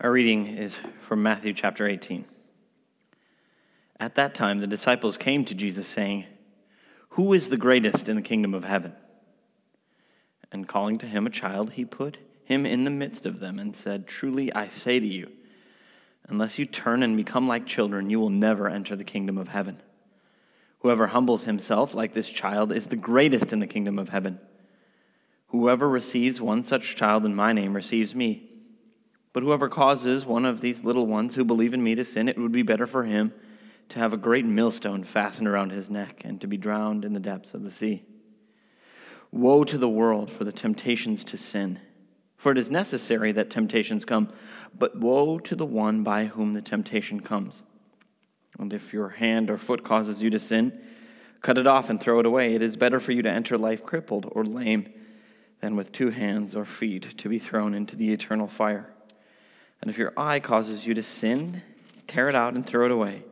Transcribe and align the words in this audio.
Our 0.00 0.12
reading 0.12 0.46
is 0.46 0.76
from 1.00 1.24
Matthew 1.24 1.52
chapter 1.52 1.84
18. 1.84 2.24
At 3.98 4.14
that 4.14 4.32
time, 4.32 4.60
the 4.60 4.68
disciples 4.68 5.16
came 5.16 5.44
to 5.46 5.56
Jesus, 5.56 5.88
saying, 5.88 6.24
Who 7.10 7.32
is 7.32 7.48
the 7.48 7.56
greatest 7.56 8.08
in 8.08 8.14
the 8.14 8.22
kingdom 8.22 8.54
of 8.54 8.62
heaven? 8.62 8.92
And 10.52 10.68
calling 10.68 10.98
to 10.98 11.06
him 11.06 11.26
a 11.26 11.30
child, 11.30 11.72
he 11.72 11.84
put 11.84 12.18
him 12.44 12.64
in 12.64 12.84
the 12.84 12.92
midst 12.92 13.26
of 13.26 13.40
them 13.40 13.58
and 13.58 13.74
said, 13.74 14.06
Truly 14.06 14.52
I 14.52 14.68
say 14.68 15.00
to 15.00 15.06
you, 15.06 15.32
unless 16.28 16.60
you 16.60 16.64
turn 16.64 17.02
and 17.02 17.16
become 17.16 17.48
like 17.48 17.66
children, 17.66 18.08
you 18.08 18.20
will 18.20 18.30
never 18.30 18.68
enter 18.68 18.94
the 18.94 19.02
kingdom 19.02 19.36
of 19.36 19.48
heaven. 19.48 19.82
Whoever 20.78 21.08
humbles 21.08 21.42
himself 21.42 21.92
like 21.92 22.14
this 22.14 22.30
child 22.30 22.70
is 22.70 22.86
the 22.86 22.94
greatest 22.94 23.52
in 23.52 23.58
the 23.58 23.66
kingdom 23.66 23.98
of 23.98 24.10
heaven. 24.10 24.38
Whoever 25.48 25.88
receives 25.88 26.40
one 26.40 26.62
such 26.62 26.94
child 26.94 27.26
in 27.26 27.34
my 27.34 27.52
name 27.52 27.74
receives 27.74 28.14
me. 28.14 28.47
But 29.32 29.42
whoever 29.42 29.68
causes 29.68 30.24
one 30.24 30.44
of 30.44 30.60
these 30.60 30.84
little 30.84 31.06
ones 31.06 31.34
who 31.34 31.44
believe 31.44 31.74
in 31.74 31.82
me 31.82 31.94
to 31.94 32.04
sin, 32.04 32.28
it 32.28 32.38
would 32.38 32.52
be 32.52 32.62
better 32.62 32.86
for 32.86 33.04
him 33.04 33.32
to 33.90 33.98
have 33.98 34.12
a 34.12 34.18
great 34.18 34.44
millstone 34.44 35.04
fastened 35.04 35.48
around 35.48 35.70
his 35.70 35.88
neck 35.88 36.22
and 36.24 36.40
to 36.40 36.46
be 36.46 36.56
drowned 36.56 37.04
in 37.04 37.12
the 37.12 37.20
depths 37.20 37.54
of 37.54 37.62
the 37.62 37.70
sea. 37.70 38.04
Woe 39.30 39.64
to 39.64 39.78
the 39.78 39.88
world 39.88 40.30
for 40.30 40.44
the 40.44 40.52
temptations 40.52 41.24
to 41.24 41.36
sin. 41.36 41.78
For 42.36 42.52
it 42.52 42.58
is 42.58 42.70
necessary 42.70 43.32
that 43.32 43.50
temptations 43.50 44.04
come, 44.04 44.30
but 44.76 44.98
woe 44.98 45.38
to 45.40 45.56
the 45.56 45.66
one 45.66 46.02
by 46.02 46.26
whom 46.26 46.52
the 46.52 46.62
temptation 46.62 47.20
comes. 47.20 47.62
And 48.58 48.72
if 48.72 48.92
your 48.92 49.08
hand 49.10 49.50
or 49.50 49.58
foot 49.58 49.84
causes 49.84 50.22
you 50.22 50.30
to 50.30 50.38
sin, 50.38 50.80
cut 51.42 51.58
it 51.58 51.66
off 51.66 51.90
and 51.90 52.00
throw 52.00 52.20
it 52.20 52.26
away. 52.26 52.54
It 52.54 52.62
is 52.62 52.76
better 52.76 53.00
for 53.00 53.12
you 53.12 53.22
to 53.22 53.30
enter 53.30 53.58
life 53.58 53.84
crippled 53.84 54.30
or 54.32 54.44
lame 54.44 54.92
than 55.60 55.76
with 55.76 55.92
two 55.92 56.10
hands 56.10 56.54
or 56.54 56.64
feet 56.64 57.18
to 57.18 57.28
be 57.28 57.38
thrown 57.38 57.74
into 57.74 57.96
the 57.96 58.12
eternal 58.12 58.46
fire. 58.46 58.92
And 59.80 59.90
if 59.90 59.98
your 59.98 60.12
eye 60.16 60.40
causes 60.40 60.86
you 60.86 60.94
to 60.94 61.02
sin, 61.02 61.62
tear 62.06 62.28
it 62.28 62.34
out 62.34 62.54
and 62.54 62.66
throw 62.66 62.86
it 62.86 62.92
away. 62.92 63.24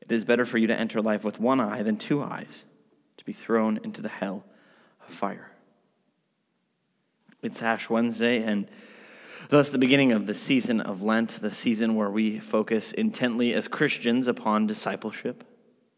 It 0.00 0.12
is 0.12 0.24
better 0.24 0.44
for 0.44 0.58
you 0.58 0.66
to 0.66 0.78
enter 0.78 1.00
life 1.00 1.24
with 1.24 1.40
one 1.40 1.60
eye 1.60 1.82
than 1.82 1.96
two 1.96 2.22
eyes, 2.22 2.64
to 3.16 3.24
be 3.24 3.32
thrown 3.32 3.80
into 3.82 4.02
the 4.02 4.08
hell 4.08 4.44
of 5.06 5.14
fire. 5.14 5.50
It's 7.42 7.62
Ash 7.62 7.88
Wednesday, 7.88 8.42
and 8.42 8.68
thus 9.48 9.70
the 9.70 9.78
beginning 9.78 10.12
of 10.12 10.26
the 10.26 10.34
season 10.34 10.80
of 10.80 11.02
Lent, 11.02 11.40
the 11.40 11.50
season 11.50 11.94
where 11.94 12.10
we 12.10 12.38
focus 12.38 12.92
intently 12.92 13.54
as 13.54 13.66
Christians 13.66 14.28
upon 14.28 14.66
discipleship, 14.66 15.44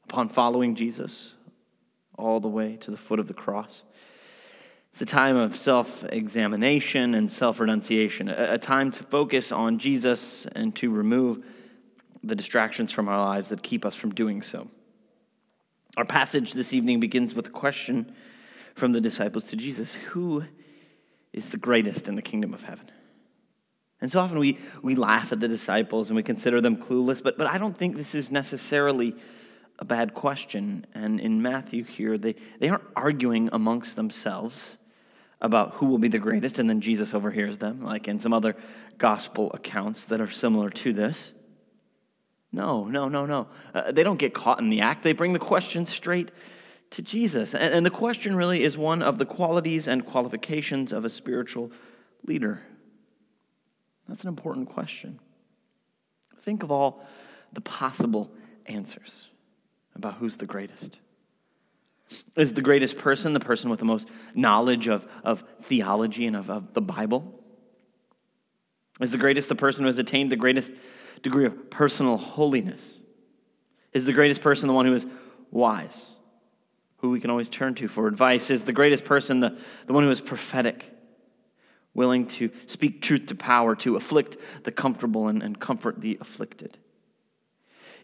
upon 0.05 0.29
following 0.29 0.75
Jesus 0.75 1.35
all 2.17 2.41
the 2.41 2.49
way 2.49 2.77
to 2.77 2.91
the 2.91 2.97
foot 2.97 3.19
of 3.19 3.29
the 3.29 3.35
cross. 3.35 3.85
It's 4.95 5.03
a 5.03 5.07
time 5.07 5.37
of 5.37 5.57
self 5.57 6.05
examination 6.05 7.17
and 7.17 7.29
self 7.29 7.59
renunciation, 7.59 8.29
a, 8.29 8.59
time 8.59 8.93
to 8.93 9.03
focus 9.03 9.51
on 9.51 9.81
Jesus 9.81 10.47
and 10.47 10.73
to 10.77 10.89
remove 10.89 11.45
the 12.23 12.37
distractions 12.37 12.93
from 12.93 13.09
our 13.09 13.19
lives 13.19 13.49
that 13.49 13.61
keep 13.61 13.85
us 13.85 13.97
from 13.97 14.15
doing 14.15 14.41
so. 14.41 14.69
Our 15.97 16.05
passage 16.05 16.53
this 16.53 16.73
evening 16.73 17.01
begins 17.01 17.35
with 17.35 17.49
a 17.49 17.51
question 17.51 18.15
from 18.77 18.93
the 18.93 19.01
disciples 19.01 19.47
to 19.47 19.57
Jesus 19.57 19.95
Who 19.95 20.45
is 21.33 21.49
the 21.49 21.57
greatest 21.57 22.07
in 22.07 22.15
the 22.15 22.23
kingdom 22.23 22.55
of 22.55 22.63
heaven? 22.63 22.89
And 24.01 24.13
so 24.13 24.21
often 24.21 24.39
we, 24.39 24.61
we 24.81 24.95
laugh 24.95 25.33
at 25.33 25.41
the 25.41 25.49
disciples 25.49 26.09
and 26.09 26.15
we 26.15 26.23
consider 26.23 26.61
them 26.61 26.77
clueless, 26.77 27.21
but, 27.21 27.37
but 27.37 27.49
I 27.49 27.59
don't 27.59 27.77
think 27.77 27.97
this 27.97 28.15
is 28.15 28.31
necessarily 28.31 29.17
a 29.81 29.85
bad 29.85 30.15
question. 30.15 30.87
And 30.95 31.19
in 31.19 31.43
Matthew 31.43 31.83
here, 31.83 32.17
they, 32.17 32.37
they 32.61 32.69
aren't 32.69 32.85
arguing 32.95 33.49
amongst 33.53 33.97
themselves 33.97 34.77
about 35.45 35.75
who 35.75 35.87
will 35.87 35.99
be 35.99 36.09
the 36.09 36.19
greatest, 36.19 36.59
and 36.59 36.71
then 36.71 36.81
Jesus 36.81 37.13
overhears 37.13 37.59
them, 37.59 37.85
like 37.85 38.09
in 38.09 38.19
some 38.19 38.33
other 38.33 38.57
gospel 38.97 39.53
accounts 39.53 40.07
that 40.07 40.19
are 40.19 40.31
similar 40.31 40.71
to 40.71 40.95
this. 40.95 41.33
No, 42.51 42.85
no, 42.87 43.09
no, 43.09 43.27
no. 43.27 43.49
Uh, 43.75 43.93
they 43.93 44.03
don't 44.03 44.17
get 44.17 44.33
caught 44.33 44.59
in 44.61 44.71
the 44.71 44.81
act. 44.81 45.03
They 45.03 45.13
bring 45.13 45.35
the 45.35 45.39
question 45.39 45.85
straight 45.85 46.31
to 46.93 47.03
Jesus. 47.03 47.55
And, 47.55 47.75
and 47.75 47.85
the 47.85 47.91
question 47.91 48.35
really 48.35 48.65
is 48.65 48.79
one 48.79 49.03
of 49.03 49.19
the 49.19 49.27
qualities 49.27 49.87
and 49.87 50.07
qualifications 50.07 50.93
of 50.93 51.05
a 51.05 51.11
spiritual 51.11 51.71
leader. 52.27 52.63
That's 54.09 54.23
an 54.23 54.29
important 54.29 54.71
question. 54.71 55.21
Think 56.41 56.63
of 56.63 56.71
all 56.71 57.05
the 57.53 57.61
possible 57.61 58.31
answers 58.65 59.29
about 59.95 60.15
who's 60.15 60.39
the 60.39 60.47
greatest. 60.47 60.99
Is 62.37 62.53
the 62.53 62.63
greatest 62.63 62.99
person 62.99 63.33
the 63.33 63.41
person 63.41 63.71
with 63.71 63.79
the 63.79 63.85
most 63.85 64.09
knowledge 64.35 64.89
of, 64.89 65.07
of 65.23 65.45
theology 65.63 66.27
and 66.27 66.37
of, 66.37 66.51
of 66.51 66.75
the 66.75 66.81
Bible? 66.81 67.41
Is 69.01 69.11
the 69.11 69.19
greatest 69.19 69.49
the 69.49 69.55
person 69.55 69.83
who 69.83 69.89
has 69.89 69.99
attained 69.99 70.31
the 70.31 70.37
greatest 70.37 70.73
degree 71.23 71.47
of 71.47 71.71
personal 71.71 72.17
holiness? 72.17 72.99
Is 73.93 74.05
the 74.05 74.13
greatest 74.13 74.41
person 74.41 74.69
the 74.69 74.75
one 74.75 74.87
who 74.87 74.95
is 74.95 75.07
wise, 75.51 76.07
who 76.99 77.11
we 77.11 77.21
can 77.21 77.31
always 77.31 77.51
turn 77.51 77.75
to 77.77 77.89
for 77.89 78.07
advice? 78.07 78.51
Is 78.51 78.65
the 78.65 78.73
greatest 78.73 79.05
person 79.05 79.41
the, 79.41 79.57
the 79.87 79.93
one 79.93 80.05
who 80.05 80.11
is 80.11 80.21
prophetic, 80.21 80.93
willing 81.95 82.27
to 82.27 82.51
speak 82.67 83.03
truth 83.03 83.27
to 83.27 83.35
power, 83.35 83.75
to 83.77 83.97
afflict 83.97 84.37
the 84.65 84.73
comfortable 84.73 85.29
and, 85.29 85.43
and 85.43 85.59
comfort 85.59 86.01
the 86.01 86.19
afflicted? 86.21 86.79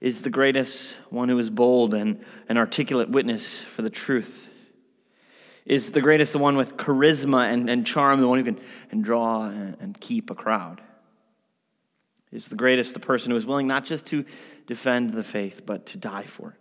Is 0.01 0.23
the 0.23 0.31
greatest, 0.31 0.97
one 1.11 1.29
who 1.29 1.39
is 1.39 1.51
bold 1.51 1.95
and 1.95 2.25
an 2.49 2.57
articulate 2.57 3.11
witness 3.11 3.59
for 3.59 3.83
the 3.83 3.91
truth. 3.91 4.49
Is 5.67 5.91
the 5.91 6.01
greatest, 6.01 6.33
the 6.33 6.39
one 6.39 6.57
with 6.57 6.77
charisma 6.77 7.53
and, 7.53 7.69
and 7.69 7.87
charm, 7.87 8.21
the 8.21 8.29
one 8.29 8.39
who 8.39 8.45
can 8.45 8.61
and 8.91 9.05
draw 9.05 9.45
and, 9.45 9.77
and 9.81 10.01
keep 10.01 10.31
a 10.31 10.35
crowd. 10.35 10.81
Is 12.33 12.49
the 12.49 12.57
greatest, 12.57 12.95
the 12.95 13.01
person 13.01 13.31
who 13.31 13.37
is 13.37 13.45
willing 13.45 13.67
not 13.67 13.85
just 13.85 14.07
to 14.07 14.25
defend 14.67 15.13
the 15.13 15.25
faith, 15.25 15.63
but 15.67 15.87
to 15.87 15.99
die 15.99 16.25
for 16.25 16.51
it. 16.51 16.57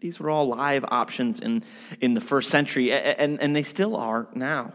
These 0.00 0.20
were 0.20 0.28
all 0.28 0.48
live 0.48 0.84
options 0.88 1.40
in, 1.40 1.64
in 2.00 2.12
the 2.12 2.20
first 2.20 2.50
century, 2.50 2.92
and, 2.92 3.40
and 3.40 3.56
they 3.56 3.62
still 3.62 3.96
are 3.96 4.28
now. 4.34 4.74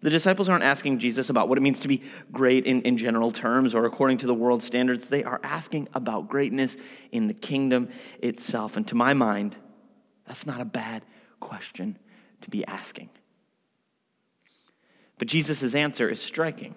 The 0.00 0.10
disciples 0.10 0.48
aren't 0.48 0.62
asking 0.62 1.00
Jesus 1.00 1.28
about 1.28 1.48
what 1.48 1.58
it 1.58 1.60
means 1.60 1.80
to 1.80 1.88
be 1.88 2.02
great 2.30 2.66
in, 2.66 2.82
in 2.82 2.98
general 2.98 3.32
terms 3.32 3.74
or 3.74 3.84
according 3.84 4.18
to 4.18 4.26
the 4.28 4.34
world 4.34 4.62
standards. 4.62 5.08
They 5.08 5.24
are 5.24 5.40
asking 5.42 5.88
about 5.92 6.28
greatness 6.28 6.76
in 7.10 7.26
the 7.26 7.34
kingdom 7.34 7.88
itself. 8.20 8.76
And 8.76 8.86
to 8.88 8.94
my 8.94 9.12
mind, 9.12 9.56
that's 10.26 10.46
not 10.46 10.60
a 10.60 10.64
bad 10.64 11.02
question 11.40 11.98
to 12.42 12.50
be 12.50 12.64
asking. 12.64 13.10
But 15.18 15.26
Jesus' 15.26 15.74
answer 15.74 16.08
is 16.08 16.20
striking. 16.20 16.76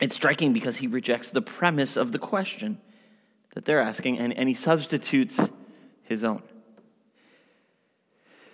It's 0.00 0.14
striking 0.14 0.52
because 0.52 0.76
he 0.76 0.86
rejects 0.86 1.30
the 1.30 1.42
premise 1.42 1.96
of 1.96 2.12
the 2.12 2.18
question 2.20 2.80
that 3.54 3.64
they're 3.64 3.80
asking 3.80 4.20
and, 4.20 4.32
and 4.36 4.48
he 4.48 4.54
substitutes 4.54 5.40
his 6.04 6.22
own. 6.22 6.42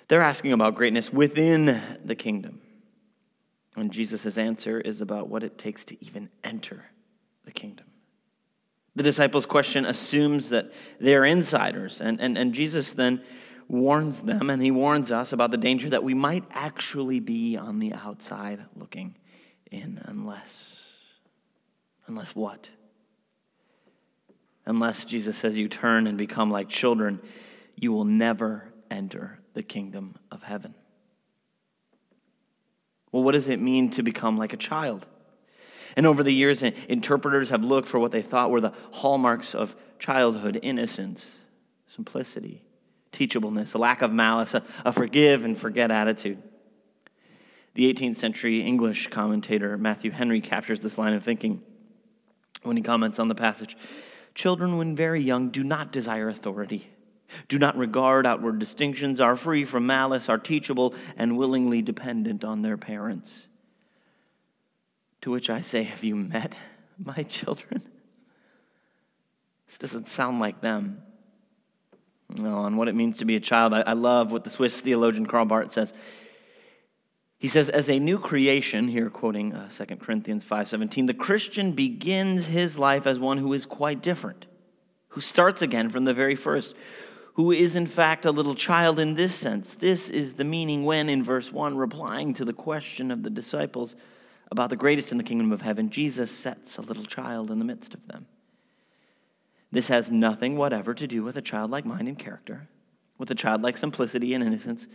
They're 0.08 0.22
asking 0.22 0.52
about 0.52 0.74
greatness 0.74 1.12
within 1.12 1.82
the 2.02 2.14
kingdom. 2.14 2.62
And 3.80 3.92
Jesus' 3.92 4.36
answer 4.36 4.80
is 4.80 5.00
about 5.00 5.28
what 5.28 5.42
it 5.42 5.58
takes 5.58 5.84
to 5.86 6.04
even 6.04 6.28
enter 6.42 6.84
the 7.44 7.52
kingdom. 7.52 7.86
The 8.96 9.02
disciples' 9.02 9.46
question 9.46 9.84
assumes 9.84 10.48
that 10.50 10.72
they're 10.98 11.24
insiders, 11.24 12.00
and, 12.00 12.20
and, 12.20 12.36
and 12.36 12.52
Jesus 12.52 12.94
then 12.94 13.22
warns 13.68 14.22
them, 14.22 14.50
and 14.50 14.60
he 14.60 14.70
warns 14.70 15.12
us 15.12 15.32
about 15.32 15.50
the 15.50 15.56
danger 15.56 15.90
that 15.90 16.02
we 16.02 16.14
might 16.14 16.44
actually 16.50 17.20
be 17.20 17.56
on 17.56 17.78
the 17.78 17.92
outside 17.92 18.64
looking 18.74 19.14
in, 19.70 20.00
unless, 20.06 20.82
unless 22.06 22.34
what? 22.34 22.70
Unless 24.66 25.04
Jesus 25.04 25.36
says 25.38 25.56
you 25.56 25.68
turn 25.68 26.06
and 26.06 26.18
become 26.18 26.50
like 26.50 26.68
children, 26.68 27.20
you 27.76 27.92
will 27.92 28.04
never 28.04 28.72
enter 28.90 29.38
the 29.54 29.62
kingdom 29.62 30.16
of 30.30 30.42
heaven. 30.42 30.74
Well, 33.12 33.22
what 33.22 33.32
does 33.32 33.48
it 33.48 33.60
mean 33.60 33.90
to 33.90 34.02
become 34.02 34.36
like 34.36 34.52
a 34.52 34.56
child? 34.56 35.06
And 35.96 36.06
over 36.06 36.22
the 36.22 36.32
years, 36.32 36.62
interpreters 36.62 37.50
have 37.50 37.64
looked 37.64 37.88
for 37.88 37.98
what 37.98 38.12
they 38.12 38.22
thought 38.22 38.50
were 38.50 38.60
the 38.60 38.74
hallmarks 38.92 39.54
of 39.54 39.74
childhood 39.98 40.60
innocence, 40.62 41.26
simplicity, 41.88 42.62
teachableness, 43.12 43.74
a 43.74 43.78
lack 43.78 44.02
of 44.02 44.12
malice, 44.12 44.54
a, 44.54 44.62
a 44.84 44.92
forgive 44.92 45.44
and 45.44 45.58
forget 45.58 45.90
attitude. 45.90 46.42
The 47.74 47.92
18th 47.92 48.16
century 48.16 48.60
English 48.60 49.08
commentator 49.08 49.78
Matthew 49.78 50.10
Henry 50.10 50.40
captures 50.40 50.80
this 50.80 50.98
line 50.98 51.14
of 51.14 51.24
thinking 51.24 51.62
when 52.62 52.76
he 52.76 52.82
comments 52.82 53.18
on 53.18 53.28
the 53.28 53.34
passage 53.34 53.76
Children, 54.34 54.76
when 54.76 54.94
very 54.94 55.20
young, 55.20 55.48
do 55.48 55.64
not 55.64 55.90
desire 55.90 56.28
authority 56.28 56.88
do 57.48 57.58
not 57.58 57.76
regard 57.76 58.26
outward 58.26 58.58
distinctions, 58.58 59.20
are 59.20 59.36
free 59.36 59.64
from 59.64 59.86
malice, 59.86 60.28
are 60.28 60.38
teachable, 60.38 60.94
and 61.16 61.36
willingly 61.36 61.82
dependent 61.82 62.44
on 62.44 62.62
their 62.62 62.76
parents. 62.76 63.46
To 65.22 65.30
which 65.30 65.50
I 65.50 65.60
say, 65.60 65.82
Have 65.82 66.04
you 66.04 66.14
met 66.14 66.56
my 66.98 67.22
children? 67.24 67.82
This 69.66 69.78
doesn't 69.78 70.08
sound 70.08 70.40
like 70.40 70.60
them. 70.60 71.02
No, 72.36 72.58
on 72.58 72.76
what 72.76 72.88
it 72.88 72.94
means 72.94 73.18
to 73.18 73.24
be 73.24 73.36
a 73.36 73.40
child, 73.40 73.72
I, 73.72 73.92
love 73.92 74.32
what 74.32 74.44
the 74.44 74.50
Swiss 74.50 74.80
theologian 74.80 75.26
Karl 75.26 75.46
Barth 75.46 75.72
says. 75.72 75.92
He 77.38 77.48
says, 77.48 77.70
as 77.70 77.88
a 77.88 77.98
new 77.98 78.18
creation, 78.18 78.88
here 78.88 79.08
quoting 79.08 79.54
uh, 79.54 79.70
2 79.70 79.96
Corinthians 79.96 80.44
5.17, 80.44 81.06
the 81.06 81.14
Christian 81.14 81.72
begins 81.72 82.46
his 82.46 82.78
life 82.78 83.06
as 83.06 83.18
one 83.18 83.38
who 83.38 83.52
is 83.52 83.64
quite 83.64 84.02
different, 84.02 84.46
who 85.10 85.20
starts 85.20 85.62
again 85.62 85.88
from 85.88 86.04
the 86.04 86.12
very 86.12 86.34
first, 86.34 86.74
who 87.38 87.52
is 87.52 87.76
in 87.76 87.86
fact 87.86 88.24
a 88.24 88.32
little 88.32 88.56
child 88.56 88.98
in 88.98 89.14
this 89.14 89.32
sense. 89.32 89.76
This 89.76 90.10
is 90.10 90.34
the 90.34 90.42
meaning 90.42 90.84
when, 90.84 91.08
in 91.08 91.22
verse 91.22 91.52
1, 91.52 91.76
replying 91.76 92.34
to 92.34 92.44
the 92.44 92.52
question 92.52 93.12
of 93.12 93.22
the 93.22 93.30
disciples 93.30 93.94
about 94.50 94.70
the 94.70 94.76
greatest 94.76 95.12
in 95.12 95.18
the 95.18 95.24
kingdom 95.24 95.52
of 95.52 95.62
heaven, 95.62 95.88
Jesus 95.88 96.32
sets 96.32 96.78
a 96.78 96.82
little 96.82 97.04
child 97.04 97.52
in 97.52 97.60
the 97.60 97.64
midst 97.64 97.94
of 97.94 98.08
them. 98.08 98.26
This 99.70 99.86
has 99.86 100.10
nothing 100.10 100.56
whatever 100.56 100.94
to 100.94 101.06
do 101.06 101.22
with 101.22 101.36
a 101.36 101.40
childlike 101.40 101.86
mind 101.86 102.08
and 102.08 102.18
character, 102.18 102.66
with 103.18 103.30
a 103.30 103.36
childlike 103.36 103.76
simplicity 103.76 104.34
and 104.34 104.42
innocence, 104.42 104.88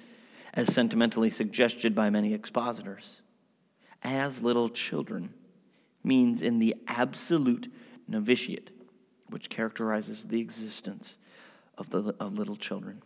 as 0.53 0.67
sentimentally 0.73 1.29
suggested 1.29 1.95
by 1.95 2.09
many 2.09 2.33
expositors. 2.33 3.21
As 4.01 4.41
little 4.41 4.67
children 4.67 5.33
means 6.03 6.41
in 6.41 6.59
the 6.59 6.75
absolute 6.89 7.71
novitiate, 8.05 8.71
which 9.29 9.49
characterizes 9.49 10.25
the 10.25 10.41
existence 10.41 11.15
of, 11.77 11.89
the, 11.89 12.15
of 12.19 12.37
little 12.37 12.55
children. 12.55 13.01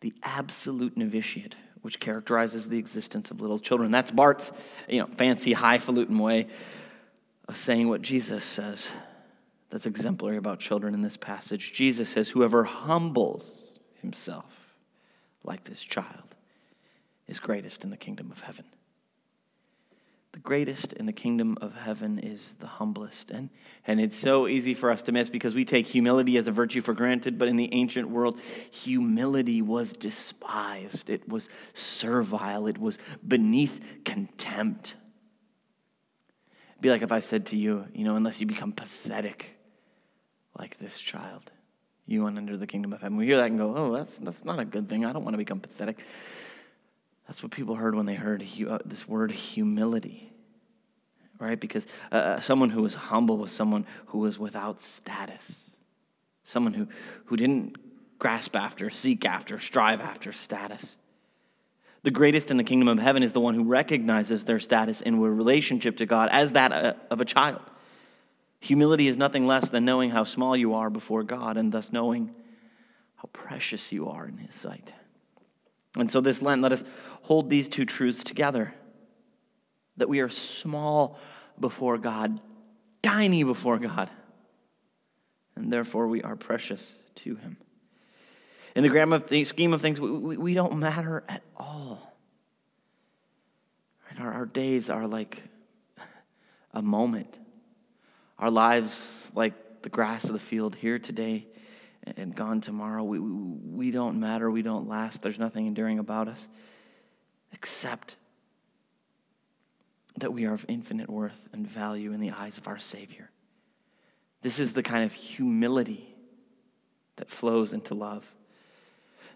The 0.00 0.14
absolute 0.22 0.96
novitiate, 0.96 1.54
which 1.82 2.00
characterizes 2.00 2.68
the 2.68 2.78
existence 2.78 3.30
of 3.30 3.40
little 3.40 3.58
children. 3.58 3.90
That's 3.90 4.10
Barth's 4.10 4.50
you 4.88 5.00
know, 5.00 5.08
fancy, 5.16 5.52
highfalutin 5.52 6.18
way 6.18 6.46
of 7.48 7.56
saying 7.56 7.88
what 7.88 8.02
Jesus 8.02 8.44
says. 8.44 8.88
That's 9.70 9.86
exemplary 9.86 10.36
about 10.36 10.58
children 10.58 10.94
in 10.94 11.02
this 11.02 11.16
passage. 11.16 11.72
Jesus 11.72 12.08
says, 12.08 12.28
Whoever 12.28 12.64
humbles 12.64 13.70
himself 14.00 14.44
like 15.44 15.64
this 15.64 15.80
child 15.80 16.34
is 17.28 17.38
greatest 17.38 17.84
in 17.84 17.90
the 17.90 17.96
kingdom 17.96 18.32
of 18.32 18.40
heaven. 18.40 18.64
The 20.32 20.38
greatest 20.38 20.92
in 20.92 21.06
the 21.06 21.12
kingdom 21.12 21.58
of 21.60 21.74
heaven 21.74 22.18
is 22.20 22.54
the 22.60 22.66
humblest. 22.66 23.32
And, 23.32 23.50
and 23.84 24.00
it's 24.00 24.16
so 24.16 24.46
easy 24.46 24.74
for 24.74 24.90
us 24.90 25.02
to 25.02 25.12
miss 25.12 25.28
because 25.28 25.56
we 25.56 25.64
take 25.64 25.88
humility 25.88 26.36
as 26.38 26.46
a 26.46 26.52
virtue 26.52 26.82
for 26.82 26.94
granted, 26.94 27.36
but 27.36 27.48
in 27.48 27.56
the 27.56 27.68
ancient 27.72 28.08
world, 28.08 28.38
humility 28.70 29.60
was 29.60 29.92
despised. 29.92 31.10
It 31.10 31.28
was 31.28 31.48
servile. 31.74 32.68
It 32.68 32.78
was 32.78 32.98
beneath 33.26 33.80
contempt. 34.04 34.94
Be 36.80 36.90
like 36.90 37.02
if 37.02 37.10
I 37.10 37.20
said 37.20 37.46
to 37.46 37.56
you, 37.56 37.86
you 37.92 38.04
know, 38.04 38.14
unless 38.14 38.40
you 38.40 38.46
become 38.46 38.72
pathetic 38.72 39.56
like 40.56 40.78
this 40.78 40.98
child, 40.98 41.50
you 42.06 42.22
went 42.22 42.38
into 42.38 42.56
the 42.56 42.66
kingdom 42.66 42.92
of 42.92 43.00
heaven. 43.00 43.18
We 43.18 43.26
hear 43.26 43.36
that 43.38 43.50
and 43.50 43.58
go, 43.58 43.74
oh, 43.76 43.92
that's, 43.92 44.16
that's 44.18 44.44
not 44.44 44.60
a 44.60 44.64
good 44.64 44.88
thing. 44.88 45.04
I 45.04 45.12
don't 45.12 45.24
want 45.24 45.34
to 45.34 45.38
become 45.38 45.60
pathetic. 45.60 45.98
That's 47.30 47.44
what 47.44 47.52
people 47.52 47.76
heard 47.76 47.94
when 47.94 48.06
they 48.06 48.16
heard 48.16 48.44
uh, 48.68 48.78
this 48.84 49.06
word 49.06 49.30
humility, 49.30 50.32
right? 51.38 51.60
Because 51.60 51.86
uh, 52.10 52.16
uh, 52.16 52.40
someone 52.40 52.70
who 52.70 52.82
was 52.82 52.94
humble 52.94 53.38
was 53.38 53.52
someone 53.52 53.86
who 54.06 54.18
was 54.18 54.36
without 54.36 54.80
status, 54.80 55.54
someone 56.42 56.74
who, 56.74 56.88
who 57.26 57.36
didn't 57.36 57.76
grasp 58.18 58.56
after, 58.56 58.90
seek 58.90 59.24
after, 59.24 59.60
strive 59.60 60.00
after 60.00 60.32
status. 60.32 60.96
The 62.02 62.10
greatest 62.10 62.50
in 62.50 62.56
the 62.56 62.64
kingdom 62.64 62.88
of 62.88 62.98
heaven 62.98 63.22
is 63.22 63.32
the 63.32 63.38
one 63.38 63.54
who 63.54 63.62
recognizes 63.62 64.44
their 64.44 64.58
status 64.58 65.00
in 65.00 65.20
relationship 65.20 65.98
to 65.98 66.06
God 66.06 66.30
as 66.32 66.50
that 66.50 66.72
uh, 66.72 66.94
of 67.12 67.20
a 67.20 67.24
child. 67.24 67.62
Humility 68.58 69.06
is 69.06 69.16
nothing 69.16 69.46
less 69.46 69.68
than 69.68 69.84
knowing 69.84 70.10
how 70.10 70.24
small 70.24 70.56
you 70.56 70.74
are 70.74 70.90
before 70.90 71.22
God 71.22 71.56
and 71.56 71.70
thus 71.70 71.92
knowing 71.92 72.34
how 73.14 73.28
precious 73.32 73.92
you 73.92 74.08
are 74.08 74.26
in 74.26 74.38
His 74.38 74.52
sight. 74.52 74.92
And 75.96 76.10
so, 76.10 76.20
this 76.20 76.40
Lent, 76.40 76.62
let 76.62 76.72
us 76.72 76.84
hold 77.22 77.50
these 77.50 77.68
two 77.68 77.84
truths 77.84 78.22
together 78.22 78.74
that 79.96 80.08
we 80.08 80.20
are 80.20 80.28
small 80.28 81.18
before 81.58 81.98
God, 81.98 82.40
tiny 83.02 83.42
before 83.42 83.78
God, 83.78 84.08
and 85.56 85.72
therefore 85.72 86.06
we 86.06 86.22
are 86.22 86.36
precious 86.36 86.94
to 87.16 87.34
Him. 87.36 87.56
In 88.76 88.84
the 88.84 88.88
grand 88.88 89.12
scheme 89.46 89.72
of 89.72 89.82
things, 89.82 90.00
we, 90.00 90.36
we, 90.36 90.54
don't 90.54 90.78
matter 90.78 91.24
at 91.28 91.42
all. 91.56 92.14
Our, 94.18 94.32
our 94.32 94.46
days 94.46 94.90
are 94.90 95.06
like 95.06 95.42
a 96.72 96.82
moment, 96.82 97.36
our 98.38 98.50
lives 98.50 99.30
like 99.34 99.82
the 99.82 99.88
grass 99.88 100.24
of 100.24 100.34
the 100.34 100.38
field 100.38 100.76
here 100.76 100.98
today 100.98 101.46
and 102.16 102.34
gone 102.34 102.60
tomorrow. 102.60 103.04
We, 103.04 103.18
we 103.18 103.90
don't 103.90 104.20
matter. 104.20 104.50
We 104.50 104.62
don't 104.62 104.88
last. 104.88 105.22
There's 105.22 105.38
nothing 105.38 105.66
enduring 105.66 105.98
about 105.98 106.28
us 106.28 106.48
except 107.52 108.16
that 110.16 110.32
we 110.32 110.44
are 110.46 110.54
of 110.54 110.64
infinite 110.68 111.08
worth 111.08 111.48
and 111.52 111.66
value 111.66 112.12
in 112.12 112.20
the 112.20 112.30
eyes 112.30 112.58
of 112.58 112.68
our 112.68 112.78
Savior. 112.78 113.30
This 114.42 114.58
is 114.58 114.72
the 114.72 114.82
kind 114.82 115.04
of 115.04 115.12
humility 115.12 116.14
that 117.16 117.30
flows 117.30 117.72
into 117.72 117.94
love. 117.94 118.24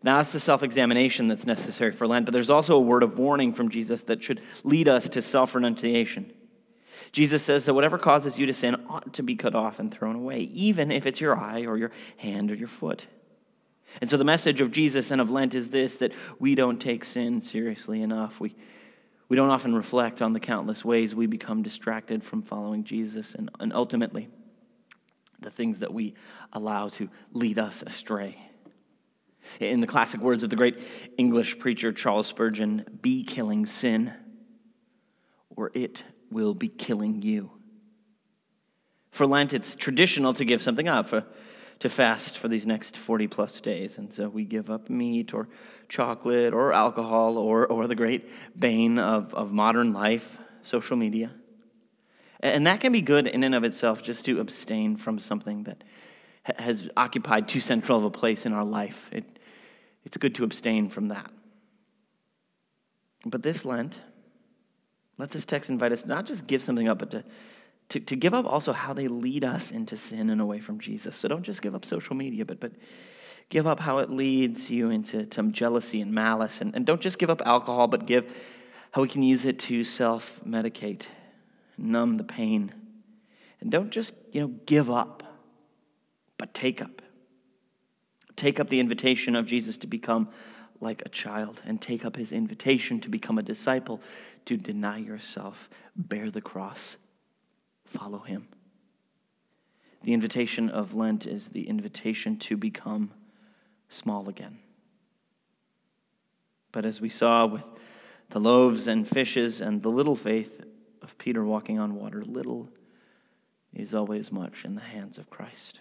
Now, 0.02 0.19
that's 0.19 0.32
the 0.32 0.40
self 0.40 0.62
examination 0.62 1.28
that's 1.28 1.46
necessary 1.46 1.93
for 1.93 2.06
Lent, 2.06 2.26
but 2.26 2.32
there's 2.32 2.50
also 2.50 2.76
a 2.76 2.81
word 2.81 3.02
of 3.02 3.19
warning 3.19 3.52
from 3.52 3.70
Jesus 3.70 4.02
that 4.02 4.22
should 4.22 4.40
lead 4.62 4.88
us 4.88 5.08
to 5.10 5.22
self 5.22 5.55
renunciation. 5.55 6.32
Jesus 7.12 7.43
says 7.43 7.64
that 7.64 7.75
whatever 7.75 7.99
causes 7.99 8.38
you 8.38 8.46
to 8.46 8.55
sin 8.55 8.76
ought 8.88 9.12
to 9.14 9.23
be 9.23 9.37
cut 9.37 9.55
off 9.55 9.79
and 9.79 9.93
thrown 9.93 10.17
away, 10.17 10.41
even 10.41 10.91
if 10.91 11.06
it's 11.06 11.20
your 11.20 11.37
eye 11.37 11.64
or 11.67 11.76
your 11.76 11.91
hand 12.17 12.50
or 12.50 12.55
your 12.55 12.69
foot. 12.69 13.06
And 14.00 14.11
so 14.11 14.17
the 14.17 14.25
message 14.25 14.61
of 14.61 14.73
Jesus 14.73 15.11
and 15.11 15.20
of 15.20 15.31
Lent 15.31 15.55
is 15.55 15.70
this 15.70 15.99
that 15.99 16.12
we 16.38 16.55
don't 16.55 16.81
take 16.81 17.05
sin 17.05 17.43
seriously 17.43 18.02
enough. 18.02 18.41
We, 18.41 18.55
we 19.29 19.37
don't 19.37 19.50
often 19.50 19.75
reflect 19.75 20.23
on 20.23 20.32
the 20.32 20.41
countless 20.41 20.85
ways 20.85 21.14
we 21.14 21.26
become 21.26 21.62
distracted 21.62 22.23
from 22.23 22.43
following 22.43 22.85
Jesus 22.85 23.35
and, 23.35 23.50
and 23.61 23.73
ultimately 23.73 24.29
the 25.41 25.50
things 25.50 25.81
that 25.81 25.93
we 25.93 26.14
allow 26.52 26.88
to 26.88 27.08
lead 27.32 27.58
us 27.58 27.82
astray. 27.87 28.38
In 29.61 29.81
the 29.81 29.87
classic 29.87 30.20
words 30.20 30.43
of 30.43 30.50
the 30.50 30.56
great 30.56 30.79
English 31.19 31.58
preacher 31.58 31.93
Charles 31.93 32.26
Spurgeon, 32.26 32.85
be 33.02 33.25
killing 33.25 33.67
sin, 33.67 34.12
or 35.50 35.70
it 35.75 36.02
will 36.30 36.54
be 36.54 36.68
killing 36.68 37.22
you. 37.22 37.50
For 39.10 39.26
Lent, 39.26 39.52
it's 39.52 39.76
traditional 39.76 40.34
to 40.34 40.44
give 40.44 40.60
something 40.60 40.88
up, 40.88 41.06
for, 41.06 41.24
to 41.80 41.88
fast 41.88 42.38
for 42.38 42.48
these 42.48 42.66
next 42.66 42.96
40 42.96 43.28
plus 43.28 43.60
days. 43.60 43.98
And 43.98 44.12
so 44.12 44.28
we 44.28 44.44
give 44.44 44.70
up 44.70 44.90
meat 44.90 45.32
or 45.32 45.48
chocolate 45.88 46.52
or 46.52 46.72
alcohol 46.72 47.38
or, 47.38 47.66
or 47.66 47.86
the 47.86 47.94
great 47.94 48.28
bane 48.58 48.98
of, 48.98 49.32
of 49.34 49.52
modern 49.52 49.92
life, 49.92 50.38
social 50.62 50.96
media. 50.96 51.30
And 52.40 52.66
that 52.66 52.80
can 52.80 52.92
be 52.92 53.00
good 53.00 53.26
in 53.26 53.44
and 53.44 53.54
of 53.54 53.64
itself, 53.64 54.02
just 54.02 54.24
to 54.26 54.40
abstain 54.40 54.96
from 54.96 55.19
something 55.19 55.62
that 55.64 55.82
has 56.44 56.88
occupied 56.96 57.48
too 57.48 57.60
central 57.60 57.96
of 57.96 58.04
a 58.04 58.10
place 58.10 58.44
in 58.44 58.52
our 58.52 58.64
life. 58.64 59.08
It, 59.12 59.38
it's 60.04 60.19
good 60.19 60.34
to 60.34 60.44
abstain 60.44 60.90
from 60.90 61.08
that. 61.08 61.31
But 63.24 63.43
this 63.43 63.64
Lent, 63.64 63.98
let 65.18 65.30
this 65.30 65.46
text 65.46 65.70
invite 65.70 65.92
us 65.92 66.06
not 66.06 66.26
just 66.26 66.46
give 66.46 66.62
something 66.62 66.88
up, 66.88 66.98
but 66.98 67.10
to, 67.12 67.24
to, 67.90 68.00
to 68.00 68.16
give 68.16 68.34
up 68.34 68.46
also 68.46 68.72
how 68.72 68.92
they 68.92 69.08
lead 69.08 69.44
us 69.44 69.70
into 69.70 69.96
sin 69.96 70.30
and 70.30 70.40
away 70.40 70.60
from 70.60 70.80
Jesus. 70.80 71.16
So 71.16 71.28
don't 71.28 71.42
just 71.42 71.62
give 71.62 71.74
up 71.74 71.84
social 71.84 72.16
media, 72.16 72.44
but, 72.44 72.60
but 72.60 72.72
give 73.48 73.66
up 73.66 73.80
how 73.80 73.98
it 73.98 74.10
leads 74.10 74.70
you 74.70 74.90
into 74.90 75.26
some 75.32 75.52
jealousy 75.52 76.00
and 76.00 76.12
malice. 76.12 76.60
And, 76.60 76.74
and 76.74 76.84
don't 76.84 77.00
just 77.00 77.18
give 77.18 77.30
up 77.30 77.42
alcohol, 77.44 77.86
but 77.86 78.06
give 78.06 78.34
how 78.92 79.02
we 79.02 79.08
can 79.08 79.22
use 79.22 79.44
it 79.44 79.58
to 79.60 79.84
self 79.84 80.40
medicate, 80.46 81.06
numb 81.78 82.16
the 82.16 82.24
pain. 82.24 82.72
And 83.60 83.70
don't 83.70 83.90
just, 83.90 84.14
you 84.32 84.40
know, 84.40 84.48
give 84.66 84.90
up, 84.90 85.22
but 86.38 86.54
take 86.54 86.82
up. 86.82 87.02
Take 88.36 88.58
up 88.58 88.68
the 88.68 88.80
invitation 88.80 89.36
of 89.36 89.46
Jesus 89.46 89.78
to 89.78 89.86
become 89.86 90.28
like 90.81 91.02
a 91.04 91.08
child 91.08 91.62
and 91.64 91.81
take 91.81 92.04
up 92.04 92.16
his 92.16 92.32
invitation 92.32 93.00
to 93.00 93.08
become 93.08 93.38
a 93.38 93.43
disciple, 93.43 94.00
to 94.46 94.56
deny 94.56 94.98
yourself, 94.98 95.69
bear 95.96 96.31
the 96.31 96.40
cross, 96.40 96.96
follow 97.84 98.19
him. 98.19 98.48
The 100.02 100.12
invitation 100.12 100.69
of 100.69 100.94
Lent 100.94 101.26
is 101.26 101.48
the 101.48 101.69
invitation 101.69 102.36
to 102.40 102.56
become 102.56 103.12
small 103.88 104.28
again. 104.28 104.58
But 106.72 106.84
as 106.84 107.00
we 107.00 107.08
saw 107.08 107.46
with 107.46 107.64
the 108.31 108.40
loaves 108.40 108.88
and 108.88 109.08
fishes 109.08 109.60
and 109.60 109.82
the 109.82 109.90
little 109.90 110.16
faith 110.16 110.62
of 111.00 111.16
Peter 111.19 111.44
walking 111.44 111.78
on 111.78 111.94
water, 111.94 112.22
little 112.24 112.69
is 113.72 113.94
always 113.94 114.31
much 114.31 114.64
in 114.64 114.74
the 114.74 114.81
hands 114.81 115.19
of 115.19 115.31
Christ. 115.31 115.81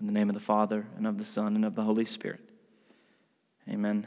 In 0.00 0.06
the 0.06 0.12
name 0.12 0.28
of 0.28 0.34
the 0.34 0.40
Father, 0.40 0.86
and 0.96 1.06
of 1.06 1.18
the 1.18 1.24
Son, 1.24 1.54
and 1.54 1.64
of 1.64 1.74
the 1.74 1.82
Holy 1.82 2.04
Spirit. 2.04 2.40
Amen. 3.68 4.06